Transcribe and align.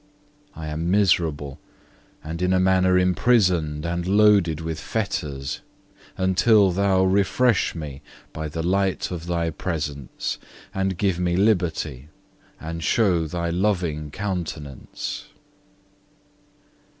I 0.55 0.65
am 0.65 0.89
miserable, 0.89 1.59
and 2.23 2.41
in 2.41 2.53
a 2.53 2.59
manner 2.59 2.97
imprisoned 2.97 3.85
and 3.85 4.07
loaded 4.07 4.59
with 4.59 4.79
fetters, 4.79 5.61
until 6.17 6.71
Thou 6.71 7.03
refresh 7.03 7.75
me 7.75 8.01
by 8.33 8.47
the 8.49 8.63
light 8.63 9.11
of 9.11 9.27
Thy 9.27 9.51
presence, 9.51 10.39
and 10.73 10.97
give 10.97 11.19
me 11.19 11.35
liberty, 11.35 12.09
and 12.59 12.83
show 12.83 13.27
Thy 13.27 13.51
loving 13.51 14.09
countenance. 14.09 15.25